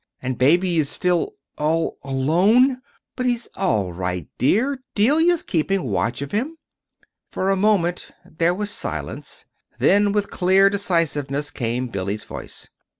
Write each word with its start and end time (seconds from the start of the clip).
"And 0.19 0.35
Baby 0.35 0.77
is 0.79 0.89
still 0.89 1.35
all 1.59 1.99
alone!" 2.03 2.81
"But 3.15 3.27
he's 3.27 3.47
all 3.55 3.93
right, 3.93 4.27
dear. 4.39 4.79
Delia's 4.95 5.43
keeping 5.43 5.83
watch 5.83 6.23
of 6.23 6.31
him." 6.31 6.57
For 7.29 7.51
a 7.51 7.55
moment 7.55 8.09
there 8.25 8.55
was 8.55 8.71
silence; 8.71 9.45
then, 9.77 10.11
with 10.11 10.31
clear 10.31 10.71
decisiveness 10.71 11.51
came 11.51 11.85
Billy's 11.87 12.23
voice. 12.23 12.71